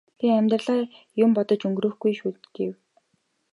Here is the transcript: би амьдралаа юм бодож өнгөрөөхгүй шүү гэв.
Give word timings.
би 0.17 0.27
амьдралаа 0.39 0.83
юм 1.23 1.31
бодож 1.35 1.61
өнгөрөөхгүй 1.67 2.13
шүү 2.19 2.33
гэв. 2.55 2.73